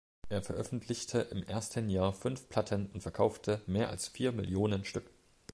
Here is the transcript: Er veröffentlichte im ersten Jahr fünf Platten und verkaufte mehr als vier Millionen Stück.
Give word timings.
Er 0.29 0.41
veröffentlichte 0.41 1.19
im 1.29 1.43
ersten 1.43 1.87
Jahr 1.87 2.11
fünf 2.11 2.49
Platten 2.49 2.87
und 2.91 3.01
verkaufte 3.01 3.61
mehr 3.67 3.89
als 3.89 4.07
vier 4.07 4.31
Millionen 4.31 4.83
Stück. 4.83 5.05